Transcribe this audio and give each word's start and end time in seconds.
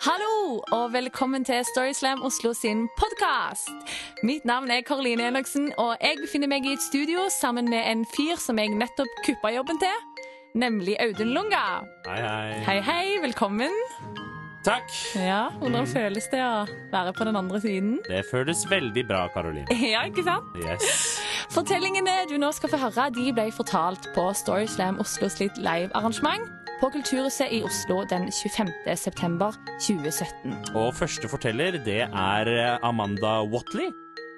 Hallo, 0.00 0.62
og 0.72 0.92
velkommen 0.92 1.44
til 1.44 1.60
Storyslam 1.64 2.22
Oslo 2.24 2.54
sin 2.56 2.86
podkast. 2.96 3.68
Mitt 4.24 4.44
navn 4.48 4.70
er 4.70 4.80
Karoline 4.80 5.26
Enoksen, 5.28 5.72
og 5.78 5.96
jeg 6.00 6.16
befinner 6.22 6.48
meg 6.48 6.64
i 6.64 6.72
et 6.72 6.80
studio 6.80 7.26
sammen 7.34 7.68
med 7.68 7.84
en 7.84 8.06
fyr 8.08 8.40
som 8.40 8.56
jeg 8.56 8.72
nettopp 8.80 9.12
kuppa 9.26 9.50
jobben 9.52 9.76
til, 9.82 10.24
nemlig 10.56 10.96
Audun 11.04 11.34
Lunga. 11.36 11.64
Hei, 12.08 12.16
hei. 12.24 12.54
Hei, 12.64 12.78
hei, 12.86 13.04
velkommen. 13.26 13.76
Takk. 14.64 14.88
Ja, 15.16 15.42
Hvordan 15.60 15.86
føles 15.88 16.28
det 16.32 16.40
å 16.44 16.64
være 16.92 17.12
på 17.16 17.28
den 17.28 17.36
andre 17.36 17.60
siden? 17.60 17.98
Det 18.08 18.22
føles 18.30 18.64
veldig 18.72 19.04
bra, 19.08 19.26
Karoline. 19.36 19.68
Ja, 19.92 20.06
ikke 20.08 20.24
sant? 20.24 20.48
Yes. 20.64 21.20
Fortellingene 21.52 22.22
du 22.30 22.38
nå 22.40 22.52
skal 22.56 22.72
få 22.72 22.80
høre, 22.86 23.10
de 23.12 23.28
ble 23.36 23.50
fortalt 23.52 24.08
på 24.16 24.30
Storyslam 24.32 25.00
Oslo 25.04 25.28
litt 25.40 25.60
live-arrangement 25.60 26.48
på 26.80 26.88
Kulturhuset 26.90 27.52
i 27.52 27.62
Oslo 27.62 28.04
den 28.08 28.30
25. 28.32 28.70
september 28.96 29.56
2017. 29.80 30.54
Og 30.80 30.94
første 30.96 31.28
forteller, 31.28 31.76
det 31.84 32.06
er 32.08 32.78
Amanda 32.82 33.40
Watley, 33.44 33.90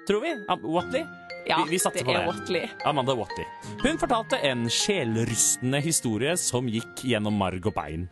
tror 0.07 0.25
vi. 0.25 0.33
Am 0.51 0.65
Watley? 0.65 1.05
Ja, 1.47 1.61
vi, 1.63 1.77
vi 1.77 1.79
det 1.93 2.03
er. 2.03 2.27
Watley. 2.27 2.67
Amanda 2.85 3.15
Watley. 3.15 3.45
Hun 3.83 3.99
fortalte 3.99 4.39
en 4.43 4.67
sjelrystende 4.71 5.79
historie 5.83 6.35
som 6.39 6.67
gikk 6.67 7.05
gjennom 7.07 7.39
marg 7.39 7.63
og 7.67 7.75
bein. 7.75 8.09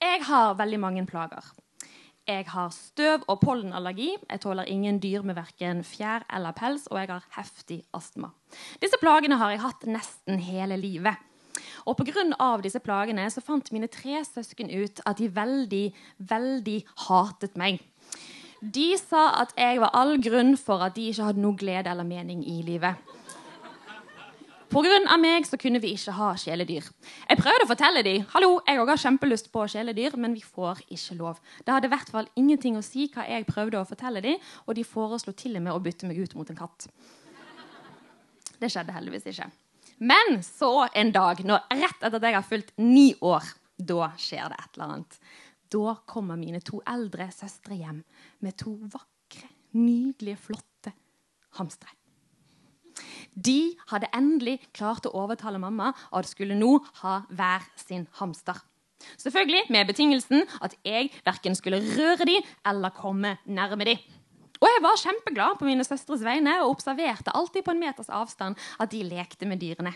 Jeg 0.00 0.24
har 0.24 0.56
veldig 0.56 0.80
mange 0.80 1.04
plager. 1.08 1.52
Jeg 2.24 2.46
har 2.48 2.70
støv- 2.72 3.24
og 3.28 3.40
pollenallergi. 3.40 4.16
Jeg 4.30 4.40
tåler 4.40 4.64
ingen 4.64 4.98
dyr 4.98 5.22
med 5.22 5.34
verken 5.34 5.82
fjær 5.84 6.24
eller 6.32 6.52
pels, 6.56 6.86
og 6.86 6.98
jeg 6.98 7.08
har 7.08 7.24
heftig 7.36 7.82
astma. 7.92 8.30
Disse 8.80 8.96
plagene 9.00 9.36
har 9.36 9.50
jeg 9.50 9.60
hatt 9.60 9.84
nesten 9.84 10.40
hele 10.40 10.76
livet. 10.80 11.20
Og 11.84 11.96
pga. 11.96 12.56
disse 12.62 12.80
plagene 12.80 13.30
så 13.30 13.40
fant 13.40 13.72
mine 13.72 13.88
tre 13.88 14.24
søsken 14.24 14.70
ut 14.70 15.00
at 15.04 15.18
de 15.18 15.28
veldig, 15.28 15.92
veldig 16.18 16.84
hatet 17.08 17.56
meg. 17.56 17.80
De 18.60 18.96
sa 18.96 19.42
at 19.42 19.52
jeg 19.58 19.80
var 19.80 19.90
all 19.92 20.16
grunn 20.22 20.56
for 20.56 20.80
at 20.80 20.96
de 20.96 21.10
ikke 21.10 21.24
hadde 21.24 21.40
noe 21.40 21.56
glede 21.56 21.90
eller 21.90 22.04
mening 22.04 22.40
i 22.48 22.62
livet. 22.62 22.96
Pga. 24.74 25.16
meg 25.22 25.44
så 25.46 25.54
kunne 25.54 25.78
vi 25.78 25.92
ikke 25.94 26.12
ha 26.16 26.32
kjæledyr. 26.34 26.86
Jeg 27.28 27.38
prøvde 27.38 27.62
å 27.62 27.68
fortelle 27.70 28.00
dem 28.02 28.24
hallo, 28.32 28.56
jeg 28.66 28.80
også 28.80 28.90
har 28.90 29.02
kjempelyst 29.04 29.52
på 29.54 29.66
kjæledyr, 29.70 30.16
men 30.18 30.34
vi 30.34 30.42
får 30.42 30.80
ikke 30.88 31.14
lov. 31.14 31.38
Det 31.62 31.70
hadde 31.70 31.86
i 31.86 31.92
hvert 31.92 32.10
fall 32.10 32.26
ingenting 32.34 32.74
å 32.74 32.82
si 32.82 33.06
hva 33.14 33.22
jeg 33.28 33.46
prøvde 33.46 33.78
å 33.78 33.86
fortelle 33.86 34.24
dem, 34.24 34.42
og 34.66 34.74
de 34.74 34.82
foreslo 34.82 35.32
til 35.38 35.54
og 35.54 35.62
med 35.62 35.76
å 35.76 35.78
bytte 35.84 36.10
meg 36.10 36.18
ut 36.18 36.34
mot 36.34 36.50
en 36.50 36.58
katt. 36.58 36.88
Det 38.58 38.72
skjedde 38.72 38.98
heldigvis 38.98 39.30
ikke. 39.30 39.46
Men 40.02 40.42
så 40.42 40.88
en 40.90 41.14
dag, 41.14 41.46
når, 41.46 41.66
rett 41.70 42.02
etter 42.02 42.18
at 42.18 42.26
jeg 42.26 42.40
har 42.40 42.50
fylt 42.50 42.74
ni 42.82 43.08
år, 43.22 43.46
da 43.78 44.10
skjer 44.18 44.50
det 44.50 44.58
et 44.58 44.70
eller 44.74 44.88
annet. 44.90 45.18
Da 45.70 45.98
kommer 46.10 46.40
mine 46.40 46.58
to 46.66 46.82
eldre 46.82 47.30
søstre 47.30 47.78
hjem 47.78 48.02
med 48.42 48.58
to 48.58 48.74
vakre, 48.90 49.52
nydelige, 49.78 50.48
flotte 50.50 50.98
hamstere. 51.60 51.94
De 53.34 53.74
hadde 53.90 54.10
endelig 54.14 54.60
klart 54.72 55.06
å 55.06 55.14
overtale 55.24 55.58
mamma 55.58 55.92
at 56.14 56.30
skulle 56.30 56.56
nå 56.58 56.78
ha 57.02 57.20
hver 57.30 57.66
sin 57.80 58.06
hamster. 58.20 58.60
Selvfølgelig 59.20 59.66
med 59.74 59.88
betingelsen 59.90 60.46
at 60.64 60.76
jeg 60.86 61.10
verken 61.26 61.56
skulle 61.58 61.82
røre 61.82 62.24
de 62.28 62.38
eller 62.66 62.94
komme 62.94 63.36
nærme 63.44 63.90
de. 63.90 63.98
Og 64.62 64.70
jeg 64.70 64.82
var 64.84 65.00
kjempeglad 65.00 65.58
på 65.60 65.66
mine 65.68 65.84
søstres 65.84 66.24
vegne 66.24 66.54
og 66.62 66.78
observerte 66.78 67.34
alltid 67.36 67.66
på 67.66 67.74
en 67.74 67.82
meters 67.82 68.08
avstand 68.08 68.56
at 68.80 68.92
de 68.94 69.02
lekte 69.04 69.48
med 69.50 69.60
dyrene. 69.60 69.92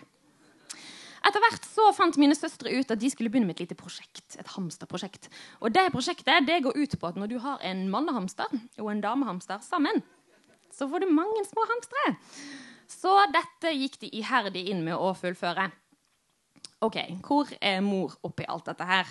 Etter 1.28 1.42
hvert 1.42 1.64
så 1.66 1.89
fant 1.97 2.19
mine 2.20 2.36
søstre 2.36 2.70
ut 2.72 2.92
at 2.92 3.00
de 3.00 3.09
skulle 3.11 3.31
begynne 3.33 3.48
med 3.48 3.59
et 3.59 3.66
lite 3.66 3.78
prosjekt. 3.78 4.36
et 4.39 4.47
hamsterprosjekt. 4.55 5.28
Og 5.61 5.72
det 5.75 5.91
prosjektet 5.92 6.47
det 6.47 6.62
går 6.62 6.77
ut 6.77 6.98
på 7.00 7.06
at 7.06 7.16
når 7.16 7.27
du 7.27 7.38
har 7.38 7.59
en 7.65 7.88
mannehamster 7.88 8.47
og 8.78 8.91
en 8.93 9.00
damehamster 9.00 9.59
sammen, 9.60 10.03
så 10.70 10.88
får 10.88 11.00
du 11.00 11.10
mange 11.10 11.44
små 11.44 11.65
hamstere. 11.66 12.16
Så 12.88 13.12
dette 13.34 13.75
gikk 13.76 13.99
de 14.00 14.10
iherdig 14.21 14.69
inn 14.72 14.81
med 14.87 14.97
å 14.97 15.12
fullføre. 15.16 15.69
Ok, 16.81 16.97
Hvor 17.26 17.50
er 17.60 17.81
mor 17.82 18.15
oppi 18.22 18.47
alt 18.49 18.71
dette 18.71 18.87
her? 18.87 19.09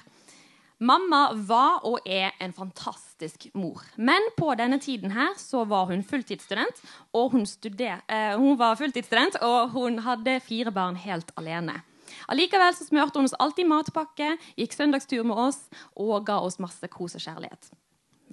Mamma 0.79 1.31
var 1.33 1.81
og 1.89 2.05
er 2.05 2.35
en 2.39 2.53
fantastisk 2.53 3.47
mor. 3.57 3.81
Men 3.97 4.21
på 4.37 4.51
denne 4.59 4.77
tiden 4.79 5.11
her 5.11 5.33
så 5.41 5.63
var 5.65 5.89
hun 5.89 6.03
fulltidsstudent, 6.05 6.83
og 7.17 7.31
hun, 7.33 7.45
studer, 7.49 8.03
eh, 8.07 8.35
hun 8.37 8.59
var 8.59 8.77
fulltidsstudent, 8.77 9.39
og 9.41 9.73
hun 9.73 9.99
hadde 10.05 10.39
fire 10.45 10.71
barn 10.71 10.95
helt 10.95 11.31
alene. 11.35 11.81
Allikevel 12.29 12.75
så 12.77 12.85
smurte 12.85 13.17
hun 13.17 13.25
oss 13.25 13.35
alltid 13.41 13.67
matpakke, 13.67 14.37
gikk 14.55 14.77
søndagstur 14.77 15.25
med 15.25 15.41
oss 15.47 15.65
og 15.95 16.25
ga 16.29 16.37
oss 16.45 16.59
masse 16.61 16.87
kos 16.93 17.17
og 17.17 17.25
kjærlighet. 17.25 17.71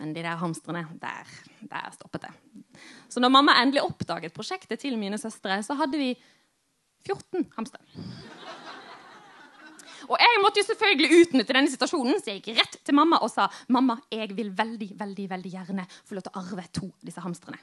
Men 0.01 0.15
de 0.15 0.25
der 0.25 0.39
hamstrene, 0.41 0.85
der, 1.01 1.35
der 1.71 1.91
stoppet 1.95 2.27
det. 2.27 2.33
Så 3.09 3.23
når 3.23 3.33
mamma 3.35 3.55
endelig 3.61 3.85
oppdaget 3.85 4.35
prosjektet 4.35 4.83
til 4.83 4.99
mine 4.99 5.19
søstre, 5.21 5.61
så 5.63 5.77
hadde 5.79 6.01
vi 6.01 6.15
14 7.07 7.47
hamstere. 7.57 7.85
Og 10.05 10.19
jeg 10.21 10.41
måtte 10.43 10.61
jo 10.61 10.67
selvfølgelig 10.69 11.21
utnytte 11.23 11.55
denne 11.57 11.71
situasjonen, 11.73 12.19
så 12.21 12.33
jeg 12.33 12.43
gikk 12.43 12.59
rett 12.59 12.75
til 12.85 12.97
mamma 12.97 13.21
og 13.25 13.31
sa 13.33 13.47
mamma, 13.73 13.97
jeg 14.13 14.35
vil 14.37 14.51
veldig 14.57 14.91
veldig, 15.01 15.29
veldig 15.31 15.53
gjerne 15.55 15.87
få 16.05 16.19
lov 16.19 16.27
til 16.27 16.35
å 16.35 16.43
arve 16.43 16.67
to 16.77 16.91
av 16.91 17.09
disse 17.09 17.25
hamstrene. 17.25 17.61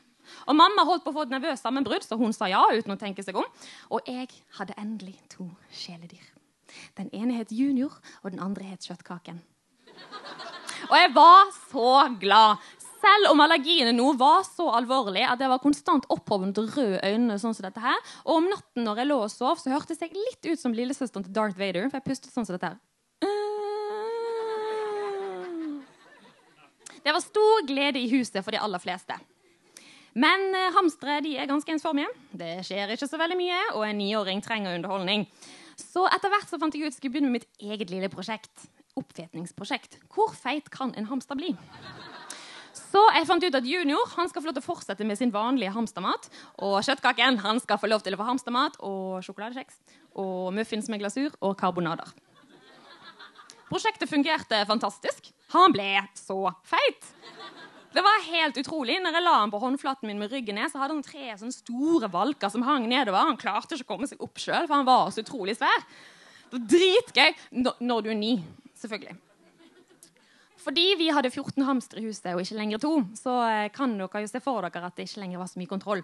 Og 0.48 0.56
Mamma 0.56 0.86
holdt 0.88 1.04
på 1.04 1.12
å 1.12 1.16
få 1.16 1.26
et 1.26 1.34
nervøst 1.34 1.66
sammenbrudd, 1.66 2.06
så 2.06 2.18
hun 2.20 2.34
sa 2.36 2.48
ja 2.48 2.62
uten 2.72 2.94
å 2.94 3.00
tenke 3.00 3.26
seg 3.26 3.38
om. 3.42 3.48
Og 3.92 4.06
jeg 4.08 4.30
hadde 4.58 4.78
endelig 4.80 5.18
to 5.34 5.50
kjæledyr. 5.82 6.30
Den 6.96 7.10
ene 7.18 7.36
het 7.36 7.52
Junior, 7.52 7.98
og 8.24 8.32
den 8.32 8.44
andre 8.44 8.70
het 8.70 8.86
Kjøttkaken. 8.88 9.42
Og 10.92 10.98
jeg 11.00 11.12
var 11.16 11.52
så 11.72 11.92
glad. 12.20 12.64
Selv 13.02 13.32
om 13.32 13.40
allergiene 13.42 13.94
nå 13.96 14.12
var 14.20 14.44
så 14.46 14.68
alvorlig 14.76 15.24
at 15.24 15.40
jeg 15.42 15.50
var 15.50 15.62
konstant 15.64 16.04
opphovnet 16.12 16.60
røde 16.76 17.00
øyne, 17.08 17.38
sånn 17.40 17.56
som 17.56 17.66
dette 17.66 17.82
her. 17.82 17.98
Og 18.28 18.42
om 18.42 18.50
natten 18.52 18.84
når 18.86 19.02
jeg 19.02 19.10
lå 19.10 19.20
og 19.24 19.32
sov, 19.32 19.56
så 19.62 19.72
hørtes 19.72 20.04
jeg 20.04 20.12
litt 20.14 20.52
ut 20.52 20.60
som 20.60 20.76
lillesøsteren 20.76 21.26
til 21.26 21.34
Darth 21.34 21.58
Vader. 21.58 21.88
For 21.88 22.02
jeg 22.02 22.10
pustet 22.12 22.36
sånn 22.36 22.46
som 22.46 22.58
dette 22.58 22.74
her. 22.74 22.80
Det 27.02 27.16
var 27.16 27.24
stor 27.24 27.64
glede 27.66 27.98
i 27.98 28.12
huset 28.12 28.44
for 28.44 28.54
de 28.54 28.60
aller 28.62 28.84
fleste. 28.84 29.16
Men 30.14 30.44
eh, 30.54 30.74
hamstere 30.76 31.22
de 31.24 31.38
er 31.40 31.50
ganske 31.50 31.72
ensformige. 31.72 32.12
Det 32.36 32.60
skjer 32.68 32.92
ikke 32.94 33.08
så 33.10 33.18
veldig 33.18 33.40
mye, 33.40 33.62
og 33.80 33.88
en 33.88 33.98
niåring 33.98 34.44
trenger 34.44 34.76
underholdning. 34.76 35.24
Så 35.80 36.04
etter 36.12 36.30
hvert 36.30 36.52
så 36.52 36.60
fant 36.62 36.76
jeg 36.76 36.84
ut 36.84 36.92
at 36.92 36.92
jeg 36.92 37.00
skulle 37.00 37.16
begynne 37.16 37.32
med 37.32 37.40
mitt 37.40 37.64
eget 37.64 37.90
lille 37.90 38.12
prosjekt. 38.12 38.52
Oppfetningsprosjekt. 39.00 40.00
Hvor 40.12 40.34
feit 40.36 40.68
kan 40.74 40.94
en 40.98 41.08
hamster 41.12 41.38
bli? 41.40 41.54
Så 42.72 43.02
jeg 43.16 43.28
fant 43.28 43.44
ut 43.44 43.56
at 43.56 43.68
Junior 43.68 44.10
han 44.18 44.30
skal 44.32 44.44
få 44.44 44.50
lov 44.50 44.58
til 44.58 44.64
å 44.64 44.68
fortsette 44.68 45.06
med 45.08 45.20
sin 45.20 45.32
vanlige 45.32 45.74
hamstermat. 45.76 46.28
Og 46.64 46.80
Kjøttkaken 46.84 47.40
han 47.44 47.62
skal 47.64 47.80
få 47.80 47.90
lov 47.92 48.04
til 48.04 48.16
å 48.16 48.20
få 48.20 48.28
hamstermat 48.28 48.78
og 48.88 49.22
sjokoladekjeks. 49.26 49.80
Og 50.20 50.52
muffins 50.56 50.92
med 50.92 51.04
glasur 51.04 51.32
og 51.40 51.56
karbonader. 51.60 52.12
Prosjektet 53.72 54.12
fungerte 54.12 54.66
fantastisk. 54.68 55.32
Han 55.54 55.72
ble 55.72 56.02
så 56.20 56.44
feit. 56.68 57.08
Det 57.92 58.04
var 58.04 58.24
helt 58.28 58.58
utrolig. 58.60 58.98
Når 59.04 59.18
jeg 59.18 59.24
la 59.24 59.36
han 59.38 59.52
på 59.52 59.60
håndflaten 59.60 60.08
min 60.08 60.20
med 60.20 60.32
ryggen 60.32 60.56
ned, 60.60 60.72
så 60.72 60.80
hadde 60.80 60.96
han 60.96 61.04
tre 61.04 61.32
sånne 61.40 61.56
store 61.56 62.08
valker 62.12 62.52
som 62.52 62.64
hang 62.68 62.88
nedover. 62.92 63.28
Han 63.28 63.40
klarte 63.40 63.76
ikke 63.76 63.88
å 63.88 63.92
komme 63.94 64.08
seg 64.08 64.24
opp 64.24 64.40
sjøl, 64.40 64.68
for 64.68 64.78
han 64.78 64.88
var 64.88 65.12
så 65.12 65.24
utrolig 65.24 65.58
svær. 65.60 65.86
Det 66.52 66.56
var 66.56 66.68
dritgøy 66.72 67.64
når, 67.64 68.04
du 68.04 68.10
er 68.12 68.20
ni, 68.20 68.34
selvfølgelig. 68.82 69.18
Fordi 70.62 70.84
vi 71.00 71.10
hadde 71.10 71.32
14 71.32 71.66
hamstere 71.66 72.04
i 72.04 72.10
huset 72.10 72.34
og 72.36 72.44
ikke 72.44 72.60
lenger 72.60 72.82
to, 72.82 72.94
så 73.18 73.40
eh, 73.48 73.72
kan 73.74 73.96
dere 73.98 74.22
jo 74.22 74.30
se 74.30 74.42
for 74.44 74.62
dere 74.68 74.86
at 74.86 74.98
det 74.98 75.08
ikke 75.10 75.24
lenger 75.24 75.42
var 75.42 75.50
så 75.50 75.62
mye 75.62 75.72
kontroll. 75.72 76.04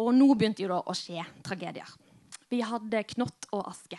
Og 0.00 0.12
nå 0.14 0.28
begynte 0.34 0.62
jo 0.62 0.70
da 0.70 0.82
å 0.84 0.96
skje 0.96 1.24
tragedier. 1.46 1.88
Vi 2.50 2.60
hadde 2.66 3.04
Knott 3.12 3.46
og 3.54 3.68
Aske. 3.70 3.98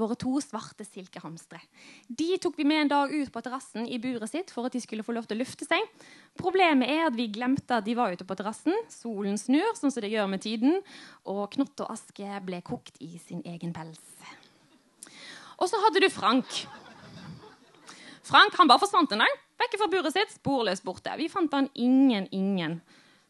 Våre 0.00 0.16
to 0.16 0.38
svarte 0.40 0.84
silkehamstere. 0.86 1.60
De 2.08 2.38
tok 2.40 2.56
vi 2.56 2.66
med 2.68 2.84
en 2.84 2.92
dag 2.92 3.12
ut 3.12 3.32
på 3.32 3.42
terrassen 3.44 3.84
i 3.84 3.98
buret 4.00 4.30
sitt 4.30 4.52
for 4.52 4.68
at 4.68 4.72
de 4.72 4.80
skulle 4.80 5.04
få 5.04 5.14
lov 5.16 5.28
til 5.28 5.36
å 5.36 5.42
lufte 5.42 5.68
seg. 5.68 5.84
Problemet 6.40 6.88
er 6.88 7.06
at 7.06 7.16
vi 7.16 7.28
glemte 7.32 7.78
at 7.78 7.86
de 7.86 7.96
var 7.96 8.12
ute 8.12 8.26
på 8.28 8.36
terrassen. 8.38 8.76
Solen 8.92 9.36
snur, 9.40 9.74
sånn 9.76 9.92
som 9.92 10.04
det 10.04 10.12
gjør 10.12 10.30
med 10.32 10.44
tiden. 10.44 10.80
Og 11.28 11.44
Knott 11.56 11.84
og 11.84 11.92
Aske 11.92 12.40
ble 12.46 12.62
kokt 12.64 12.96
i 13.04 13.14
sin 13.20 13.44
egen 13.48 13.76
pels. 13.76 14.00
Og 15.60 15.68
så 15.68 15.80
hadde 15.84 16.02
du 16.02 16.08
Frank. 16.12 16.64
Frank 18.26 18.54
han 18.58 18.70
bare 18.70 18.82
forsvant 18.82 19.14
en 19.14 19.24
dag. 19.24 19.38
Vekk 19.62 19.78
fra 19.78 19.88
buret 19.90 20.14
sitt, 20.14 20.34
sporløst 20.34 20.84
borte. 20.86 21.14
Vi 21.18 21.28
fant 21.30 21.52
han 21.54 21.68
ingen, 21.74 22.28
ingen 22.34 22.80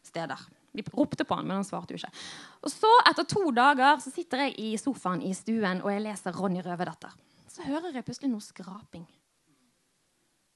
steder. 0.05 0.39
Vi 0.73 0.85
ropte 0.93 1.25
på 1.25 1.37
han, 1.37 1.45
men 1.45 1.59
han 1.59 1.67
svarte 1.67 1.93
jo 1.93 1.99
ikke. 2.01 2.11
Og 2.65 2.71
så, 2.73 2.89
etter 3.09 3.27
to 3.29 3.51
dager, 3.53 3.99
så 4.01 4.13
sitter 4.13 4.47
jeg 4.47 4.55
i 4.57 4.69
sofaen 4.81 5.21
i 5.21 5.33
stuen 5.37 5.83
og 5.83 5.91
jeg 5.93 6.05
leser 6.07 6.33
Ronny 6.33 6.63
Røverdatter. 6.65 7.13
Så 7.49 7.65
hører 7.67 7.93
jeg 7.93 8.05
plutselig 8.07 8.31
noe 8.31 8.41
skraping. 8.41 9.05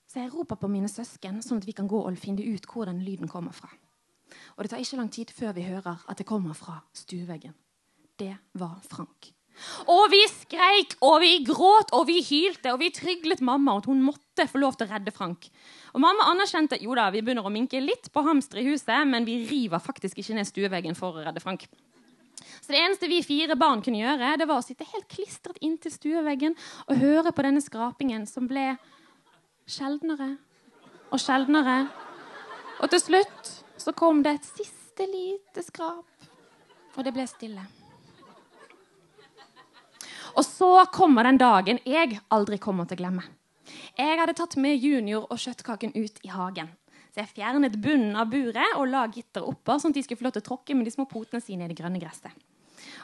Så 0.09 0.23
jeg 0.23 0.31
roper 0.33 0.57
på 0.57 0.69
mine 0.71 0.89
søsken, 0.89 1.43
sånn 1.45 1.61
at 1.61 1.67
vi 1.67 1.75
kan 1.77 1.89
gå 1.89 1.99
og 1.99 2.17
finne 2.17 2.41
ut 2.41 2.65
hvor 2.71 2.89
den 2.89 3.03
lyden 3.05 3.29
kommer 3.29 3.53
fra. 3.53 3.69
Og 4.55 4.63
det 4.63 4.71
tar 4.71 4.81
ikke 4.81 4.97
lang 4.97 5.11
tid 5.13 5.31
før 5.35 5.53
vi 5.53 5.67
hører 5.67 6.01
at 6.09 6.17
det 6.17 6.25
kommer 6.27 6.57
fra 6.57 6.79
stueveggen. 6.97 7.53
Det 8.17 8.33
var 8.57 8.79
Frank. 8.89 9.29
Og 9.89 10.05
vi 10.11 10.21
skreik, 10.29 10.95
og 11.01 11.19
vi 11.23 11.31
gråt, 11.47 11.91
og 11.95 12.07
vi 12.09 12.21
hylte, 12.25 12.73
og 12.73 12.81
vi 12.81 12.91
tryglet 12.93 13.41
mamma 13.45 13.77
at 13.79 13.89
hun 13.89 14.03
måtte 14.05 14.47
få 14.49 14.61
lov 14.61 14.77
til 14.77 14.87
å 14.87 14.91
redde 14.93 15.13
Frank. 15.15 15.49
Og 15.95 16.01
Mamma 16.03 16.27
anerkjente 16.29 16.77
jo 16.83 16.93
da, 16.97 17.07
vi 17.09 17.23
begynner 17.25 17.47
å 17.47 17.53
minke 17.53 17.79
litt 17.81 18.11
på 18.13 18.21
hamster 18.21 18.61
i 18.61 18.67
huset, 18.67 19.01
men 19.09 19.25
vi 19.25 19.39
river 19.49 19.81
faktisk 19.81 20.19
ikke 20.21 20.35
ned 20.37 20.49
stueveggen 20.49 20.97
for 20.97 21.17
å 21.17 21.23
redde 21.25 21.41
Frank. 21.41 21.65
Så 22.61 22.73
Det 22.73 22.81
eneste 22.83 23.09
vi 23.09 23.23
fire 23.25 23.55
barn 23.57 23.81
kunne 23.81 24.01
gjøre, 24.01 24.35
det 24.37 24.47
var 24.47 24.61
å 24.61 24.65
sitte 24.65 24.85
helt 24.91 25.07
klistret 25.09 25.57
inntil 25.63 25.93
stueveggen 25.93 26.57
og 26.87 27.01
høre 27.01 27.33
på 27.33 27.45
denne 27.45 27.63
skrapingen 27.63 28.27
som 28.29 28.47
ble 28.49 28.75
sjeldnere 29.67 30.35
og 31.09 31.21
sjeldnere. 31.23 31.79
Og 32.83 32.91
til 32.93 33.01
slutt 33.01 33.53
så 33.79 33.95
kom 33.97 34.21
det 34.25 34.37
et 34.37 34.51
siste 34.59 35.07
lite 35.09 35.65
skrap, 35.65 36.29
og 36.97 37.03
det 37.05 37.13
ble 37.15 37.25
stille. 37.29 37.63
Og 40.37 40.45
så 40.45 40.71
kommer 40.93 41.25
den 41.25 41.39
dagen 41.41 41.79
jeg 41.87 42.19
aldri 42.33 42.59
kommer 42.61 42.85
til 42.85 42.99
å 42.99 43.01
glemme. 43.01 43.23
Jeg 43.97 44.19
hadde 44.19 44.35
tatt 44.37 44.55
med 44.61 44.77
Junior 44.77 45.25
og 45.25 45.39
kjøttkaken 45.41 45.95
ut 45.97 46.21
i 46.23 46.29
hagen. 46.31 46.69
Så 47.11 47.23
jeg 47.23 47.33
fjernet 47.39 47.79
bunnen 47.81 48.13
av 48.19 48.29
buret 48.29 48.77
og 48.77 48.91
la 48.91 49.07
gitter 49.09 49.47
oppå, 49.47 49.79
sånn 49.81 49.95
at 49.95 49.97
de 49.97 50.03
skulle 50.05 50.21
få 50.21 50.27
lov 50.27 50.35
til 50.35 50.43
å 50.45 50.49
tråkke 50.51 50.77
med 50.77 50.85
de 50.85 50.93
små 50.93 51.07
potene 51.09 51.41
sine 51.41 51.65
i 51.65 51.71
det 51.71 51.77
grønne 51.79 52.01
gresset. 52.01 52.45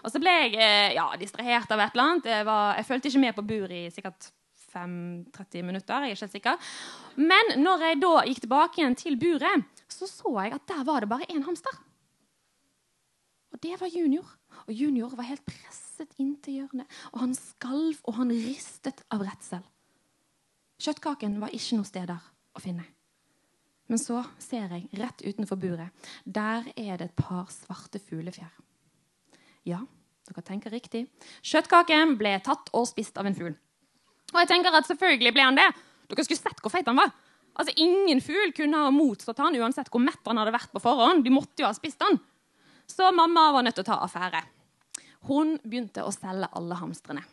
Og 0.04 0.12
så 0.14 0.22
ble 0.22 0.32
jeg 0.32 0.54
eh, 0.62 0.94
ja, 0.94 1.08
distrahert 1.18 1.72
av 1.74 1.82
et 1.82 1.96
eller 1.96 2.12
annet. 2.12 2.30
Jeg, 2.30 2.48
var, 2.48 2.76
jeg 2.78 2.88
fulgte 2.88 3.10
ikke 3.10 3.24
med 3.24 3.38
på 3.38 3.46
buret 3.50 3.78
i 3.80 3.94
sikkert 3.96 4.30
5-30 4.74 5.66
minutter. 5.66 6.06
jeg 6.06 6.14
er 6.14 6.18
ikke 6.18 6.28
helt 6.28 6.38
sikker. 6.38 6.76
Men 7.18 7.56
når 7.64 7.88
jeg 7.88 8.02
da 8.04 8.14
gikk 8.30 8.44
tilbake 8.46 8.82
igjen 8.82 9.00
til 9.00 9.18
buret, 9.22 9.82
så 9.90 10.10
så 10.10 10.36
jeg 10.44 10.56
at 10.58 10.70
der 10.70 10.86
var 10.86 11.04
det 11.04 11.10
bare 11.12 11.30
én 11.34 11.44
hamster. 11.48 11.82
Det 13.64 13.78
var 13.80 13.88
Junior. 13.88 14.28
Og 14.68 14.74
Junior 14.76 15.14
var 15.16 15.28
helt 15.30 15.46
presset 15.48 16.12
inntil 16.20 16.60
hjørnet. 16.62 16.90
Og 17.14 17.22
han 17.24 17.36
skalv, 17.38 18.02
og 18.04 18.18
han 18.20 18.34
ristet 18.36 19.06
av 19.14 19.24
redsel. 19.24 19.64
Kjøttkaken 20.84 21.40
var 21.40 21.54
ikke 21.56 21.80
noe 21.80 21.88
sted 21.88 22.10
der 22.12 22.20
å 22.54 22.64
finne. 22.64 22.84
Men 23.88 24.00
så 24.00 24.22
ser 24.42 24.72
jeg 24.72 25.00
rett 25.00 25.24
utenfor 25.24 25.60
buret. 25.60 25.92
Der 26.26 26.68
er 26.76 27.00
det 27.00 27.10
et 27.12 27.16
par 27.20 27.48
svarte 27.54 28.02
fuglefjær. 28.04 28.52
Ja, 29.68 29.80
dere 30.28 30.44
tenker 30.44 30.74
riktig. 30.74 31.06
Kjøttkaken 31.44 32.18
ble 32.20 32.36
tatt 32.44 32.72
og 32.76 32.88
spist 32.90 33.20
av 33.20 33.30
en 33.30 33.38
fugl. 33.38 33.56
Og 34.34 34.40
jeg 34.42 34.50
tenker 34.50 34.76
at 34.76 34.90
selvfølgelig 34.90 35.34
ble 35.36 35.46
han 35.46 35.60
det. 35.60 35.70
Dere 36.12 36.26
skulle 36.26 36.42
sett 36.42 36.60
hvor 36.64 36.74
feit 36.74 36.90
han 36.90 37.00
var. 37.00 37.12
Altså, 37.54 37.76
Ingen 37.80 38.20
fugl 38.24 38.52
kunne 38.58 38.82
ha 38.82 38.92
motstått 38.92 39.40
han 39.40 39.56
uansett 39.56 39.92
hvor 39.94 40.04
mett 40.04 40.24
han 40.28 40.42
hadde 40.42 40.56
vært 40.56 40.74
på 40.74 40.84
forhånd. 40.84 41.24
De 41.24 41.32
måtte 41.32 41.64
jo 41.64 41.70
ha 41.70 41.76
spist 41.78 42.02
han. 42.04 42.20
Så 42.94 43.12
mamma 43.12 43.52
var 43.52 43.66
nødt 43.66 43.76
til 43.80 43.86
å 43.86 43.90
ta 43.90 44.02
affære. 44.06 44.44
Hun 45.30 45.56
begynte 45.64 46.04
å 46.06 46.12
selge 46.14 46.50
alle 46.54 46.78
hamstrene. 46.78 47.24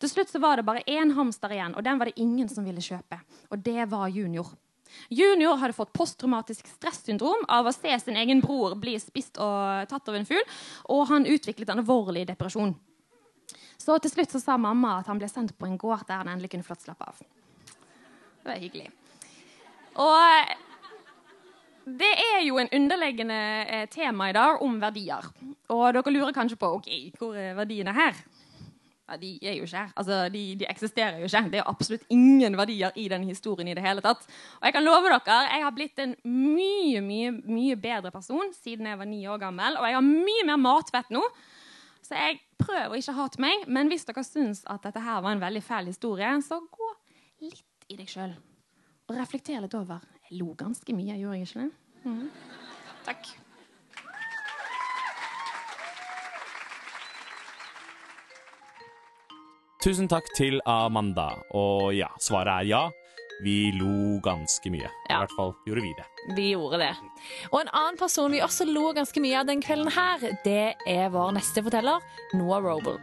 Til 0.00 0.10
slutt 0.10 0.30
så 0.32 0.40
var 0.42 0.58
det 0.58 0.66
bare 0.66 0.84
én 0.88 1.12
hamster 1.14 1.52
igjen, 1.54 1.74
og 1.76 1.84
den 1.84 1.98
var 2.00 2.08
det 2.08 2.20
ingen 2.22 2.48
som 2.48 2.64
ville 2.66 2.82
kjøpe. 2.82 3.18
Og 3.52 3.60
det 3.62 3.84
var 3.90 4.08
Junior. 4.08 4.48
Junior 5.12 5.58
hadde 5.60 5.76
fått 5.76 5.92
posttraumatisk 5.92 6.66
stressyndrom 6.72 7.44
av 7.52 7.68
å 7.68 7.74
se 7.74 7.92
sin 8.00 8.16
egen 8.16 8.40
bror 8.40 8.78
bli 8.80 8.96
spist 9.00 9.36
og 9.42 9.88
tatt 9.90 10.08
av 10.08 10.16
en 10.16 10.28
fugl, 10.28 10.44
og 10.94 11.04
han 11.10 11.28
utviklet 11.28 11.68
en 11.68 11.82
alvorlig 11.82 12.24
depresjon. 12.30 12.72
Så 13.78 13.98
til 14.02 14.12
slutt 14.12 14.32
så 14.32 14.40
sa 14.42 14.56
mamma 14.60 14.98
at 14.98 15.10
han 15.10 15.20
ble 15.20 15.28
sendt 15.30 15.54
på 15.58 15.68
en 15.68 15.76
gård 15.80 16.06
der 16.08 16.22
han 16.22 16.32
endelig 16.32 16.54
kunne 16.54 16.66
flott 16.66 16.86
slappe 16.86 17.12
av. 17.12 17.20
Det 18.40 18.48
var 18.48 18.62
hyggelig. 18.62 18.88
Og 19.98 20.56
det 22.00 22.10
er 22.22 22.42
jo 22.46 22.58
en 22.60 22.70
underliggende 22.74 23.38
eh, 23.68 23.86
tema 23.90 24.28
i 24.30 24.36
dag 24.36 24.62
om 24.62 24.80
verdier. 24.80 25.24
Og 25.72 25.94
dere 25.94 26.12
lurer 26.12 26.34
kanskje 26.36 26.58
på 26.60 26.74
ok, 26.78 26.90
hvor 27.18 27.36
er 27.36 27.56
verdiene 27.58 27.94
her. 27.96 28.18
Ja, 29.08 29.16
de 29.16 29.30
er 29.40 29.54
jo 29.56 29.64
ikke 29.64 29.80
her. 29.80 29.92
Altså, 29.96 30.16
de, 30.28 30.42
de, 30.60 30.66
eksisterer 30.68 31.16
jo 31.22 31.28
ikke. 31.28 31.48
Det 31.52 31.60
er 31.62 31.68
absolutt 31.70 32.04
ingen 32.12 32.56
verdier 32.60 32.92
i 33.00 33.06
den 33.08 33.24
historien 33.24 33.70
i 33.70 33.76
det 33.76 33.84
hele 33.84 34.04
tatt. 34.04 34.26
Og 34.60 34.66
jeg 34.68 34.74
kan 34.76 34.84
love 34.84 35.08
dere, 35.08 35.38
jeg 35.48 35.64
har 35.64 35.72
blitt 35.76 36.02
en 36.04 36.12
mye, 36.28 37.00
mye, 37.04 37.32
mye 37.48 37.78
bedre 37.80 38.12
person 38.12 38.52
siden 38.52 38.90
jeg 38.90 39.00
var 39.00 39.08
ni 39.08 39.22
år 39.26 39.40
gammel. 39.40 39.80
Og 39.80 39.88
jeg 39.88 39.96
har 39.96 40.04
mye 40.04 40.44
mer 40.50 40.60
matvett 40.60 41.14
nå. 41.14 41.24
Så 42.04 42.20
jeg 42.20 42.40
prøver 42.60 43.00
ikke 43.00 43.14
å 43.14 43.18
hate 43.22 43.40
meg, 43.40 43.64
men 43.68 43.88
hvis 43.88 44.04
dere 44.08 44.24
syns 44.24 44.60
at 44.68 44.84
dette 44.84 45.00
her 45.04 45.24
var 45.24 45.34
en 45.34 45.42
veldig 45.42 45.64
fæl 45.64 45.88
historie, 45.88 46.30
så 46.44 46.60
gå 46.60 46.92
litt 47.46 47.88
i 47.88 47.96
deg 47.96 48.08
sjøl. 48.12 48.36
Og 49.08 49.16
reflekter 49.16 49.64
litt 49.64 49.76
over. 49.76 50.04
Jeg 50.30 50.38
lo 50.40 50.52
ganske 50.60 50.92
mye, 50.96 51.16
gjorde 51.16 51.38
jeg 51.38 51.46
ikke 51.48 51.60
det? 51.60 51.70
Mm. 52.04 52.30
Takk. 53.04 53.30
Tusen 59.82 60.08
takk 60.10 60.26
til 60.36 60.58
Amanda. 60.66 61.28
Og 61.56 61.92
ja, 61.96 62.08
svaret 62.22 62.64
er 62.64 62.68
ja. 62.72 62.82
Vi 63.44 63.70
lo 63.78 64.18
ganske 64.24 64.70
mye. 64.74 64.88
I 65.06 65.12
Ja. 65.12 65.18
hvert 65.22 65.34
fall 65.36 65.52
gjorde 65.66 65.82
vi 65.82 65.92
det. 65.94 66.06
Vi 66.34 66.48
gjorde 66.50 66.78
det. 66.78 66.96
Og 67.52 67.60
en 67.60 67.68
annen 67.72 67.96
person 67.96 68.32
vi 68.32 68.40
også 68.40 68.64
lo 68.66 68.92
ganske 68.92 69.20
mye 69.20 69.38
av 69.38 69.46
den 69.46 69.62
kvelden 69.62 69.92
her, 69.94 70.18
det 70.44 70.74
er 70.86 71.08
vår 71.08 71.32
neste 71.38 71.62
forteller, 71.62 72.00
Noah 72.34 72.60
Robel. 72.64 72.98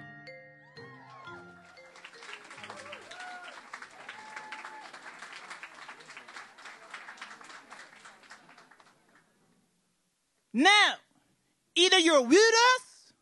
Either 11.75 12.00
you're 12.00 12.24
with 12.24 12.56
us 12.75 13.13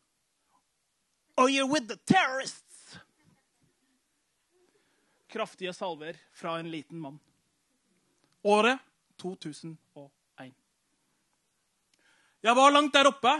or 1.36 1.50
you're 1.50 1.72
with 1.72 1.88
the 1.88 1.96
terrorists. 1.96 2.98
Kraftige 5.26 5.72
salver 5.72 6.16
fra 6.32 6.58
en 6.58 6.70
liten 6.70 6.98
mann. 6.98 7.18
Året 8.42 8.78
2001. 9.16 10.54
Jeg 12.40 12.56
var 12.56 12.70
langt 12.70 12.94
der 12.94 13.08
oppe 13.08 13.32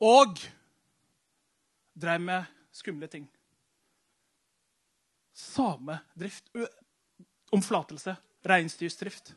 og 0.00 0.40
drev 1.94 2.20
med 2.20 2.44
skumle 2.72 3.06
ting. 3.06 3.28
Samedrift 5.32 6.48
Omflatelse. 7.52 8.16
Reinsdyrsdrift. 8.42 9.34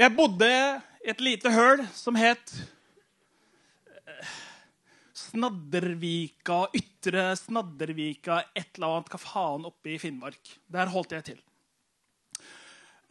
Jeg 0.00 0.14
bodde 0.16 0.46
i 0.48 1.10
et 1.12 1.18
lite 1.20 1.50
høl 1.52 1.82
som 1.92 2.16
het 2.16 2.52
eh, 4.08 4.28
Snaddervika, 5.12 6.62
Ytre 6.72 7.24
Snaddervika, 7.36 8.38
et 8.56 8.78
eller 8.78 8.94
annet, 8.94 9.10
hva 9.12 9.20
faen, 9.20 9.66
oppe 9.68 9.92
i 9.92 9.98
Finnmark. 10.00 10.54
Der 10.72 10.88
holdt 10.88 11.12
jeg 11.12 11.26
til. 11.26 11.42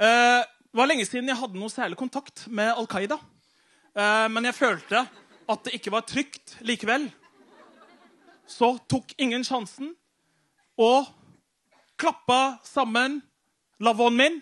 Eh, 0.01 0.41
Det 0.69 0.77
var 0.77 0.89
lenge 0.89 1.05
siden 1.05 1.29
jeg 1.29 1.37
hadde 1.37 1.57
noe 1.61 1.69
særlig 1.69 1.97
kontakt 1.97 2.47
med 2.47 2.71
Al 2.73 2.87
Qaida. 2.89 3.19
Eh, 3.93 4.27
Men 4.33 4.45
jeg 4.49 4.57
følte 4.57 5.03
at 5.49 5.63
det 5.65 5.73
ikke 5.77 5.93
var 5.93 6.07
trygt 6.09 6.55
likevel. 6.65 7.05
Så 8.49 8.79
tok 8.89 9.13
ingen 9.21 9.45
sjansen 9.45 9.93
og 10.77 11.05
klappa 12.01 12.57
sammen 12.65 13.21
lavvoen 13.77 14.17
min 14.17 14.41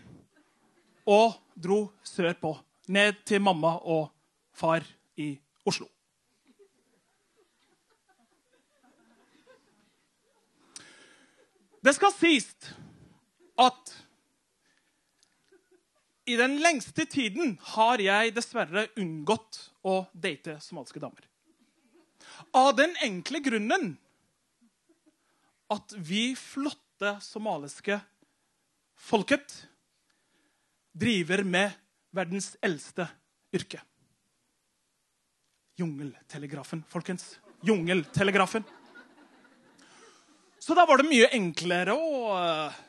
og 1.08 1.36
dro 1.58 1.88
sørpå. 2.06 2.54
Ned 2.88 3.24
til 3.28 3.42
mamma 3.44 3.76
og 3.84 4.10
far 4.56 4.86
i 5.18 5.34
Oslo. 5.68 5.90
Det 11.84 11.94
skal 11.96 12.14
sies 12.16 12.48
at 13.58 13.94
i 16.28 16.36
den 16.36 16.58
lengste 16.60 17.06
tiden 17.08 17.56
har 17.74 18.02
jeg 18.04 18.34
dessverre 18.36 18.90
unngått 19.00 19.62
å 19.88 20.02
date 20.12 20.58
somaliske 20.64 21.00
damer. 21.00 21.24
Av 22.52 22.74
den 22.76 22.92
enkle 23.06 23.40
grunnen 23.46 23.94
at 25.72 25.96
vi 25.96 26.34
flotte 26.36 27.16
somaliske 27.24 28.02
folket 29.08 29.56
driver 30.98 31.44
med 31.46 31.76
verdens 32.16 32.56
eldste 32.66 33.06
yrke. 33.54 33.80
Jungeltelegrafen, 35.78 36.84
folkens. 36.90 37.36
Jungeltelegrafen. 37.66 38.64
Så 40.60 40.76
da 40.76 40.86
var 40.90 41.00
det 41.00 41.08
mye 41.08 41.30
enklere 41.38 41.94
å 41.94 42.34
eh, 42.36 42.80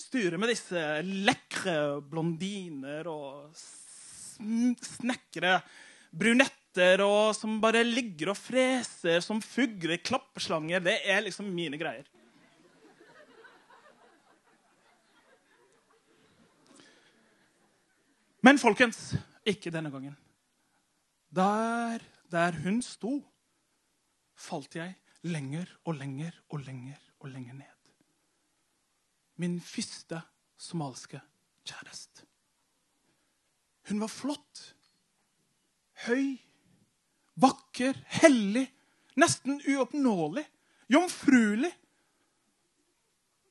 styre 0.00 0.40
med 0.40 0.50
disse 0.50 0.80
lekre 1.04 1.76
blondiner 2.08 3.06
og 3.10 3.52
sn- 3.54 4.74
snekre 4.82 5.58
brunetter 6.16 7.02
og 7.04 7.36
som 7.36 7.60
bare 7.62 7.84
ligger 7.86 8.32
og 8.32 8.40
freser 8.40 9.20
som 9.24 9.38
fugler, 9.44 10.00
klappeslanger. 10.02 10.82
Det 10.82 10.96
er 11.04 11.22
liksom 11.28 11.52
mine 11.52 11.78
greier. 11.80 12.08
Men 18.46 18.60
folkens, 18.62 19.16
ikke 19.42 19.72
denne 19.74 19.90
gangen. 19.90 20.14
Der, 21.34 22.02
der 22.30 22.54
hun 22.62 22.78
sto, 22.84 23.18
falt 24.38 24.76
jeg 24.78 24.92
lenger 25.26 25.66
og 25.82 25.96
lenger 25.98 26.36
og 26.54 26.62
lenger 26.62 27.00
og 27.18 27.32
lenger 27.32 27.56
ned. 27.58 27.90
Min 29.42 29.58
første 29.60 30.20
somaliske 30.56 31.18
kjæreste. 31.66 32.22
Hun 33.90 34.00
var 34.00 34.14
flott, 34.14 34.62
høy, 36.06 36.36
vakker, 37.34 37.98
hellig, 38.22 38.68
nesten 39.18 39.58
uoppnåelig, 39.74 40.46
jomfruelig. 40.92 41.72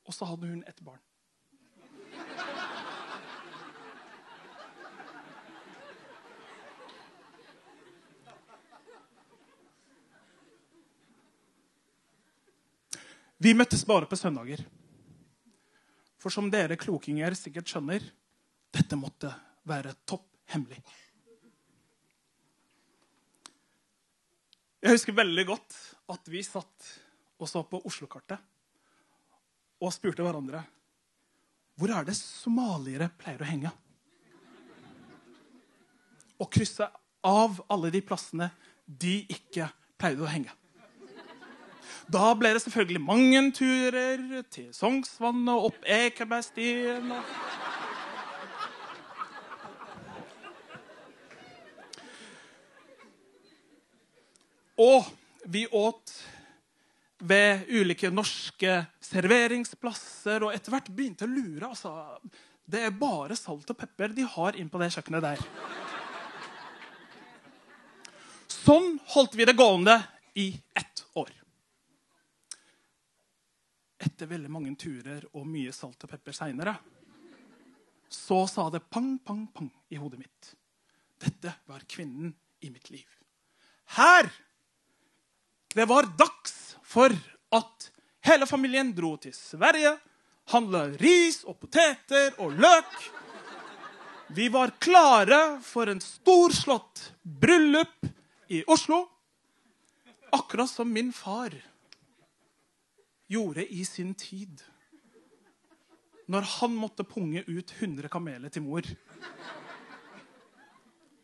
Og 0.08 0.16
så 0.16 0.28
hadde 0.32 0.48
hun 0.54 0.64
et 0.64 0.80
barn. 0.84 1.05
Vi 13.42 13.52
møttes 13.52 13.84
bare 13.84 14.08
på 14.08 14.16
søndager. 14.16 14.62
For 16.16 16.32
som 16.32 16.48
dere 16.50 16.78
klokinger 16.80 17.36
sikkert 17.36 17.68
skjønner, 17.68 18.04
dette 18.72 18.96
måtte 18.98 19.32
være 19.68 19.92
topp 20.08 20.24
hemmelig. 20.52 20.80
Jeg 24.82 24.94
husker 24.94 25.16
veldig 25.16 25.44
godt 25.48 25.76
at 26.14 26.28
vi 26.30 26.42
satt 26.46 26.92
og 27.36 27.48
så 27.50 27.62
på 27.68 27.80
Oslo-kartet 27.88 28.38
og 29.82 29.92
spurte 29.92 30.24
hverandre 30.24 30.62
hvor 31.76 31.92
er 31.92 32.06
det 32.08 32.14
somaliere 32.16 33.10
pleier 33.20 33.42
å 33.42 33.48
henge. 33.48 33.72
Og 36.40 36.48
krysse 36.52 36.86
av 37.26 37.58
alle 37.72 37.90
de 37.92 38.00
plassene 38.04 38.48
de 38.86 39.18
ikke 39.32 39.68
pleide 40.00 40.24
å 40.24 40.30
henge. 40.30 40.54
Da 42.06 42.30
ble 42.38 42.52
det 42.54 42.62
selvfølgelig 42.62 43.02
mange 43.02 43.40
turer 43.56 44.42
til 44.54 44.68
Sognsvann 44.74 45.42
og 45.50 45.72
opp 45.72 45.86
Ekebergstien. 45.90 47.10
Og... 54.76 55.06
vi 55.46 55.62
åt 55.70 56.10
ved 57.18 57.68
ulike 57.70 58.10
norske 58.10 58.72
serveringsplasser, 58.98 60.42
og 60.42 60.54
etter 60.56 60.74
hvert 60.74 60.88
begynte 60.90 61.22
å 61.22 61.30
lure. 61.30 61.68
altså, 61.68 61.92
Det 62.66 62.82
er 62.82 62.90
bare 62.90 63.36
salt 63.38 63.70
og 63.70 63.78
pepper 63.78 64.10
de 64.10 64.26
har 64.26 64.58
inn 64.58 64.68
på 64.68 64.80
det 64.82 64.90
kjøkkenet 64.96 65.22
der. 65.22 65.44
Sånn 68.50 68.96
holdt 69.14 69.38
vi 69.38 69.46
det 69.46 69.54
gående 69.54 70.00
i 70.34 70.48
ett 70.74 71.04
år. 71.14 71.30
Etter 74.06 74.30
veldig 74.30 74.52
mange 74.52 74.74
turer 74.78 75.24
og 75.34 75.48
mye 75.48 75.72
salt 75.74 76.04
og 76.06 76.12
pepper 76.12 76.36
seinere 76.36 76.76
så 78.08 78.46
sa 78.46 78.70
det 78.70 78.84
pang, 78.90 79.18
pang, 79.18 79.46
pang 79.52 79.70
i 79.88 79.98
hodet 79.98 80.18
mitt. 80.18 80.54
Dette 81.18 81.52
var 81.66 81.82
kvinnen 81.88 82.34
i 82.60 82.70
mitt 82.70 82.90
liv. 82.90 83.06
Her! 83.98 84.30
Det 85.74 85.84
var 85.84 86.08
dags 86.18 86.76
for 86.86 87.12
at 87.52 87.90
hele 88.24 88.46
familien 88.46 88.94
dro 88.96 89.16
til 89.20 89.34
Sverige, 89.34 89.96
handla 90.54 90.86
ris 91.02 91.42
og 91.44 91.58
poteter 91.60 92.38
og 92.38 92.54
løk. 92.56 92.94
Vi 94.38 94.48
var 94.54 94.74
klare 94.82 95.58
for 95.62 95.90
en 95.90 96.00
storslått 96.02 97.10
bryllup 97.22 98.08
i 98.48 98.62
Oslo. 98.66 99.04
Akkurat 100.32 100.70
som 100.70 100.90
min 100.92 101.12
far 101.14 101.54
gjorde 103.26 103.66
i 103.66 103.84
sin 103.84 104.14
tid. 104.14 104.62
Når 106.26 106.46
han 106.56 106.74
måtte 106.74 107.06
punge 107.06 107.44
ut 107.46 107.72
100 107.78 108.08
kameler 108.10 108.50
til 108.50 108.64
mor. 108.66 108.86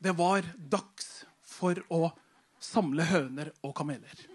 Det 0.02 0.14
var 0.18 0.47
dags 0.56 1.25
for 1.47 1.78
å 1.90 2.11
samle 2.62 3.06
høner 3.06 3.52
og 3.62 3.75
kameler. 3.76 4.28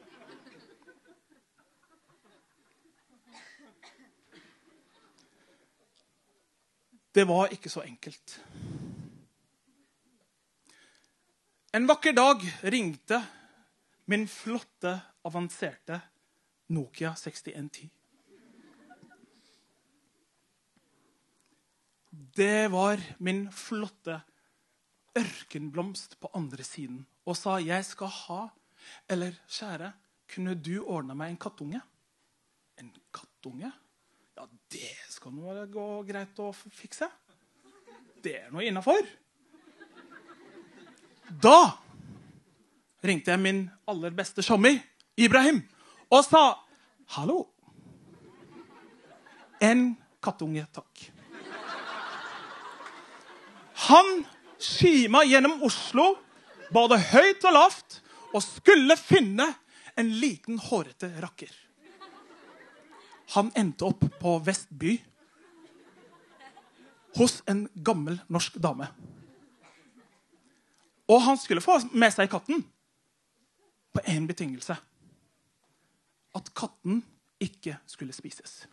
Det 7.17 7.25
var 7.25 7.49
ikke 7.49 7.71
så 7.71 7.81
enkelt. 7.81 8.35
En 11.73 11.87
vakker 11.89 12.13
dag 12.13 12.43
ringte 12.69 13.17
min 14.07 14.27
flotte, 14.29 14.93
avanserte 15.27 15.97
Nokia 16.67 17.15
6110. 17.15 17.89
Det 22.35 22.67
var 22.71 23.01
min 23.23 23.47
flotte 23.53 24.21
ørkenblomst 25.17 26.17
på 26.19 26.29
andre 26.35 26.63
siden 26.63 27.05
og 27.25 27.37
sa 27.37 27.57
'Jeg 27.59 27.85
skal 27.85 28.07
ha' 28.07 28.49
Eller 29.09 29.31
'Kjære, 29.47 29.91
kunne 30.27 30.55
du 30.55 30.83
ordna 30.83 31.13
meg 31.13 31.29
en 31.29 31.37
kattunge?' 31.37 31.81
En 32.77 32.95
kattunge? 33.13 33.71
Ja, 34.37 34.45
det 34.71 34.95
skal 35.09 35.31
nå 35.31 35.65
gå 35.65 36.03
greit 36.07 36.39
å 36.39 36.53
fikse. 36.53 37.09
Det 38.23 38.35
er 38.35 38.51
noe 38.51 38.65
innafor. 38.65 39.01
Da 41.43 41.77
ringte 43.03 43.31
jeg 43.31 43.39
min 43.39 43.69
aller 43.87 44.11
beste 44.11 44.43
sjommi, 44.45 44.81
Ibrahim, 45.17 45.63
og 46.09 46.23
sa 46.25 46.59
'Hallo'. 47.07 47.47
En 49.61 49.95
kattunge, 50.21 50.65
takk. 50.73 51.11
Han 53.87 54.25
skima 54.59 55.23
gjennom 55.23 55.63
Oslo, 55.63 56.17
både 56.73 56.97
høyt 56.99 57.45
og 57.45 57.53
lavt, 57.53 58.01
og 58.33 58.43
skulle 58.43 58.97
finne 58.97 59.47
en 59.97 60.09
liten, 60.21 60.59
hårete 60.59 61.09
rakker. 61.21 61.51
Han 63.35 63.51
endte 63.55 63.87
opp 63.87 64.03
på 64.19 64.37
Vestby 64.45 64.97
hos 67.17 67.41
en 67.49 67.65
gammel 67.83 68.19
norsk 68.29 68.59
dame. 68.61 68.87
Og 71.07 71.21
han 71.23 71.39
skulle 71.39 71.63
få 71.63 71.79
med 71.91 72.13
seg 72.13 72.29
katten 72.31 72.61
på 73.95 74.03
én 74.05 74.27
betingelse. 74.29 74.77
At 76.35 76.51
katten 76.53 77.03
ikke 77.39 77.77
skulle 77.85 78.13
spises. 78.13 78.65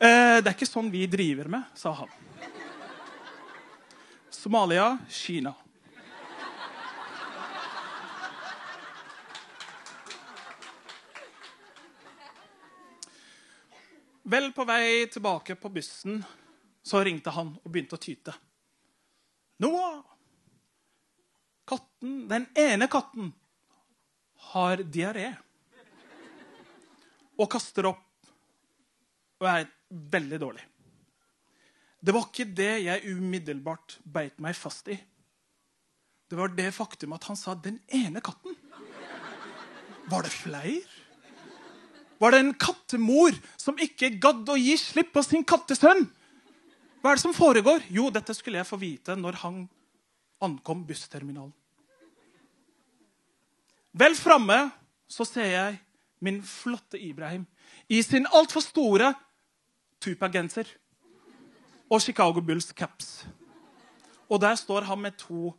Eh, 0.00 0.38
det 0.40 0.48
er 0.48 0.54
ikke 0.54 0.64
sånn 0.64 0.88
vi 0.88 1.02
driver 1.10 1.50
med, 1.52 1.66
sa 1.76 1.92
han. 1.92 2.12
Somalia, 4.32 4.94
Kina. 5.12 5.52
Vel 14.30 14.52
på 14.56 14.64
vei 14.64 15.06
tilbake 15.12 15.58
på 15.58 15.68
bussen 15.74 16.22
så 16.86 17.02
ringte 17.04 17.34
han 17.34 17.50
og 17.60 17.68
begynte 17.68 17.98
å 17.98 18.00
tyte. 18.00 18.32
Noah! 19.60 20.09
Katten, 22.00 22.28
den 22.28 22.46
ene 22.56 22.88
katten 22.88 23.32
har 24.52 24.80
diaré 24.88 25.34
og 27.36 27.48
kaster 27.52 27.90
opp 27.90 28.00
og 29.40 29.46
er 29.48 29.68
veldig 29.90 30.38
dårlig. 30.40 30.64
Det 32.00 32.14
var 32.14 32.24
ikke 32.24 32.46
det 32.56 32.72
jeg 32.86 33.12
umiddelbart 33.12 33.98
beit 34.04 34.40
meg 34.40 34.56
fast 34.56 34.88
i. 34.88 34.96
Det 36.28 36.38
var 36.38 36.48
det 36.48 36.72
faktum 36.72 37.12
at 37.12 37.24
han 37.24 37.36
sa 37.36 37.54
'den 37.54 37.80
ene 37.88 38.20
katten'. 38.20 38.56
Var 40.08 40.22
det 40.22 40.32
fleir? 40.32 40.88
Var 42.18 42.30
det 42.30 42.40
en 42.40 42.54
kattemor 42.54 43.32
som 43.56 43.76
ikke 43.76 44.18
gadd 44.20 44.48
å 44.48 44.56
gi 44.56 44.76
slipp 44.76 45.12
på 45.12 45.22
sin 45.22 45.44
kattesønn? 45.44 46.08
Hva 47.00 47.10
er 47.10 47.14
det 47.14 47.22
som 47.22 47.34
foregår? 47.34 47.82
Jo, 47.90 48.10
dette 48.10 48.34
skulle 48.34 48.58
jeg 48.58 48.66
få 48.66 48.76
vite 48.76 49.16
når 49.16 49.32
han 49.44 49.68
ankom 50.40 50.86
bussterminalen. 50.86 51.59
Vel 53.92 54.14
framme 54.18 54.70
så 55.10 55.26
ser 55.26 55.50
jeg 55.50 55.78
min 56.22 56.42
flotte 56.44 57.00
Ibrahim 57.00 57.46
i 57.88 58.02
sin 58.04 58.28
altfor 58.30 58.62
store 58.62 59.14
Tupac-genser 60.00 60.68
og 61.90 62.02
Chicago 62.02 62.40
Bulls 62.40 62.70
caps. 62.76 63.26
Og 64.30 64.40
der 64.40 64.54
står 64.54 64.86
han 64.86 65.00
med 65.00 65.18
to 65.18 65.54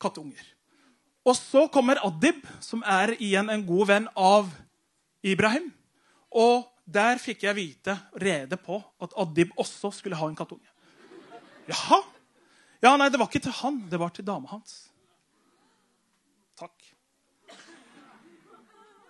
kattunger. 0.00 0.44
Og 1.26 1.34
så 1.34 1.66
kommer 1.72 1.98
Adib, 2.06 2.46
som 2.62 2.84
er 2.86 3.16
igjen 3.18 3.50
en 3.50 3.66
god 3.66 3.88
venn 3.90 4.06
av 4.14 4.52
Ibrahim. 5.26 5.72
Og 6.30 6.68
Der 6.86 7.18
fikk 7.18 7.42
jeg 7.42 7.58
vite 7.58 7.96
rede 8.22 8.54
på 8.62 8.78
at 9.02 9.14
Adib 9.18 9.50
også 9.58 9.90
skulle 9.90 10.18
ha 10.18 10.28
en 10.30 10.36
kattunge. 10.38 10.68
Jaha? 11.66 11.98
Ja, 12.78 12.92
nei, 12.94 13.08
det 13.10 13.18
var 13.18 13.26
ikke 13.26 13.42
til 13.42 13.56
han. 13.58 13.80
Det 13.90 13.98
var 13.98 14.12
til 14.14 14.26
dama 14.26 14.52
hans. 14.52 14.84
Takk. 16.54 16.95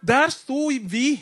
Der 0.00 0.30
sto 0.30 0.68
vi, 0.68 1.16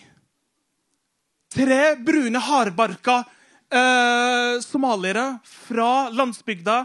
tre 1.53 1.97
brune, 1.97 2.39
hardbarka 2.39 3.23
eh, 3.71 4.61
somaliere 4.61 5.39
fra 5.45 6.11
landsbygda, 6.11 6.85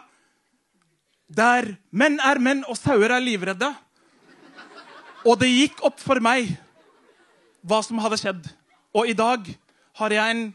der 1.29 1.75
menn 1.91 2.17
er 2.25 2.41
menn 2.41 2.63
og 2.65 2.77
sauer 2.77 3.13
er 3.13 3.24
livredde. 3.24 3.69
Og 5.27 5.39
det 5.41 5.50
gikk 5.51 5.84
opp 5.86 6.00
for 6.01 6.22
meg 6.24 6.53
hva 7.62 7.81
som 7.86 8.00
hadde 8.01 8.19
skjedd. 8.22 8.48
Og 8.96 9.10
i 9.10 9.17
dag 9.17 9.46
har 10.00 10.15
jeg 10.15 10.36
en 10.36 10.46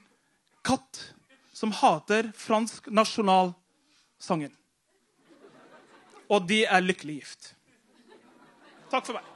katt 0.64 1.03
som 1.55 1.75
hater 1.76 2.33
fransk 2.38 2.88
nasjonalsangen. 2.91 4.55
Og 6.33 6.49
de 6.49 6.64
er 6.64 6.83
lykkelig 6.83 7.21
gift. 7.21 7.53
Takk 8.91 9.05
for 9.05 9.19
meg. 9.19 9.34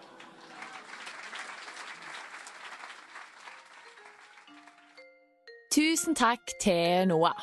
Tusen 5.69 6.17
takk 6.17 6.55
til 6.63 7.05
Noah. 7.11 7.37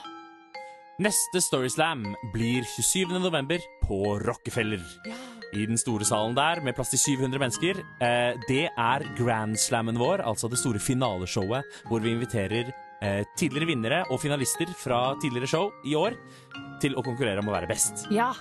Neste 0.97 1.41
Storyslam 1.43 2.01
blir 2.33 2.65
27. 2.65 3.19
november 3.21 3.61
på 3.83 4.15
Rockefeller. 4.23 4.81
I 5.53 5.67
den 5.69 5.77
store 5.77 6.07
salen 6.07 6.33
der, 6.33 6.63
med 6.65 6.73
plass 6.73 6.89
til 6.95 7.19
700 7.19 7.37
mennesker. 7.43 7.83
Eh, 8.01 8.33
det 8.49 8.63
er 8.71 9.05
Grand-slammen 9.19 9.99
vår, 10.01 10.23
altså 10.25 10.49
det 10.49 10.57
store 10.57 10.81
finaleshowet, 10.81 11.69
hvor 11.85 12.01
vi 12.01 12.15
inviterer 12.15 12.73
eh, 12.73 13.21
tidligere 13.37 13.69
vinnere 13.69 14.03
og 14.09 14.23
finalister 14.25 14.73
fra 14.81 15.13
tidligere 15.21 15.51
show 15.53 15.69
i 15.85 15.93
år 15.95 16.17
til 16.81 16.97
å 16.97 17.05
konkurrere 17.05 17.45
om 17.45 17.53
å 17.53 17.55
være 17.59 17.69
best. 17.69 18.07
Ja, 18.09 18.31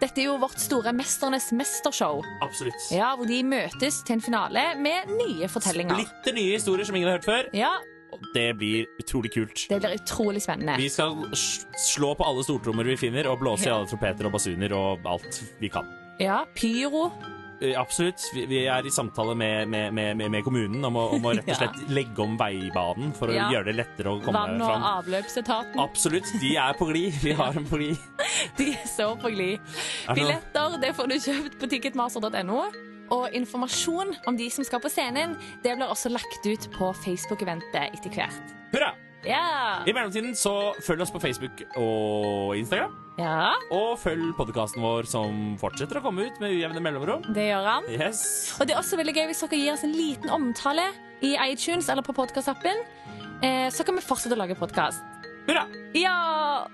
dette 0.00 0.24
er 0.24 0.30
jo 0.32 0.40
vårt 0.40 0.56
store 0.62 0.96
Mesternes 0.96 1.52
mestershow. 1.52 2.24
Absolutt. 2.42 2.88
Ja, 2.96 3.12
Hvor 3.18 3.28
de 3.28 3.44
møtes 3.44 4.00
til 4.08 4.16
en 4.16 4.24
finale 4.24 4.70
med 4.80 5.12
nye 5.20 5.52
fortellinger. 5.52 6.00
Splitter 6.00 6.40
nye 6.40 6.56
historier 6.56 6.88
som 6.88 6.96
ingen 6.96 7.12
har 7.12 7.20
hørt 7.20 7.28
før. 7.28 7.52
Ja, 7.52 7.76
det 8.34 8.46
blir 8.58 8.86
utrolig 9.02 9.32
kult. 9.34 9.66
Det 9.68 9.80
blir 9.82 9.96
utrolig 9.98 10.42
spennende. 10.42 10.76
Vi 10.80 10.88
skal 10.90 11.16
slå 11.34 12.14
på 12.18 12.24
alle 12.26 12.44
stortrommer 12.46 12.84
vi 12.84 12.96
finner, 12.96 13.28
og 13.32 13.38
blåse 13.42 13.68
i 13.68 13.72
alle 13.74 13.86
trompeter 13.90 14.26
og 14.28 14.32
basuner 14.38 14.72
og 14.76 15.06
alt 15.06 15.42
vi 15.60 15.68
kan. 15.72 15.88
Ja, 16.22 16.44
Pyro. 16.54 17.08
Eh, 17.62 17.74
Absolutt. 17.80 18.20
Vi, 18.34 18.64
er 18.66 18.86
i 18.86 18.90
samtale 18.90 19.34
med, 19.38 19.68
med, 19.70 19.94
med, 19.94 20.16
med- 20.30 20.42
kommunen 20.44 20.84
om 20.84 20.96
å, 20.98 21.04
om 21.16 21.24
å 21.30 21.32
rett 21.38 21.46
og 21.48 21.56
slett 21.60 21.90
legge 21.94 22.22
om 22.22 22.34
veibanen 22.38 23.12
for 23.16 23.30
å 23.30 23.36
Ja. 23.36 23.46
gjøre 23.54 23.70
det 23.70 23.76
lettere 23.78 24.10
å 24.10 24.18
komme 24.22 24.34
fram. 24.42 24.58
Vann- 24.58 24.82
og 24.82 24.88
avløpsetaten. 25.04 25.78
Absolutt. 25.80 26.32
De 26.42 26.56
er 26.60 26.74
på 26.78 26.88
glid. 26.90 27.14
Vi 27.22 27.32
har 27.38 27.54
dem 27.54 27.66
på 27.70 27.78
glid. 27.78 28.02
De 28.58 28.72
er 28.74 28.88
så 28.90 29.12
på 29.22 29.30
glid. 29.34 29.62
Er 30.08 30.18
Billetter 30.18 30.76
det 30.82 30.92
får 30.98 31.14
du 31.14 31.16
kjøpt 31.28 31.58
på 31.62 31.70
ticketmaster.no. 31.76 32.60
Og 33.12 33.28
informasjon 33.36 34.14
om 34.26 34.36
de 34.36 34.46
som 34.50 34.64
skal 34.64 34.80
på 34.80 34.88
scenen, 34.92 35.36
det 35.64 35.74
blir 35.76 35.88
også 35.90 36.08
lagt 36.12 36.46
ut 36.46 36.68
på 36.72 36.92
Facebook-eventet 37.04 37.90
etter 37.96 38.10
hvert. 38.14 38.54
Hurra! 38.72 38.94
Ja. 39.24 39.82
I 39.88 39.92
mellomtiden 39.96 40.34
så 40.36 40.74
følg 40.84 41.00
oss 41.00 41.10
på 41.10 41.20
Facebook 41.22 41.62
og 41.80 42.56
Instagram. 42.58 42.92
ja, 43.16 43.54
Og 43.72 43.98
følg 43.98 44.34
podkasten 44.36 44.82
vår 44.84 45.06
som 45.08 45.54
fortsetter 45.60 45.96
å 45.96 46.02
komme 46.04 46.26
ut 46.26 46.40
med 46.40 46.52
ujevne 46.52 46.80
mellomrom. 46.84 47.22
det 47.32 47.46
gjør 47.48 47.64
han. 47.70 47.84
Yes. 47.88 48.52
Og 48.60 48.66
det 48.68 48.74
er 48.74 48.82
også 48.82 48.98
veldig 49.00 49.14
gøy 49.16 49.26
hvis 49.30 49.40
dere 49.46 49.60
gir 49.62 49.72
oss 49.72 49.84
en 49.84 49.96
liten 49.96 50.28
omtale 50.30 50.90
i 51.24 51.36
iTunes 51.48 51.88
eller 51.88 52.02
på 52.04 52.12
podkastappen. 52.12 52.84
Eh, 53.42 53.70
så 53.72 53.84
kan 53.84 53.96
vi 53.96 54.04
fortsette 54.04 54.36
å 54.36 54.42
lage 54.42 54.56
podkast. 54.60 55.00
Hurra! 55.48 55.64
Ja! 55.96 56.66